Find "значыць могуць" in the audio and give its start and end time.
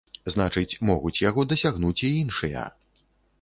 0.35-1.19